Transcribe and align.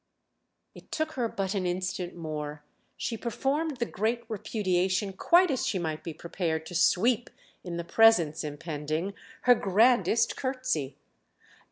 It 0.73 0.91
took 0.91 1.11
her 1.11 1.27
but 1.27 1.53
an 1.53 1.67
instant 1.67 2.15
more—she 2.15 3.17
performed 3.17 3.77
the 3.77 3.85
great 3.85 4.23
repudiation 4.27 5.13
quite 5.13 5.51
as 5.51 5.63
she 5.67 5.77
might 5.77 6.03
be 6.03 6.11
prepared 6.11 6.65
to 6.65 6.73
sweep, 6.73 7.29
in 7.63 7.77
the 7.77 7.83
Presence 7.83 8.43
impending, 8.43 9.13
her 9.41 9.53
grandest 9.53 10.35
curtsey. 10.35 10.97